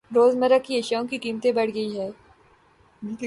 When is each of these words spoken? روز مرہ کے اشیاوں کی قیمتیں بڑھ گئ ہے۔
روز 0.09 0.35
مرہ 0.35 0.57
کے 0.63 0.77
اشیاوں 0.77 1.07
کی 1.07 1.17
قیمتیں 1.17 1.51
بڑھ 1.51 1.71
گئ 1.73 1.89
ہے۔ 1.95 2.09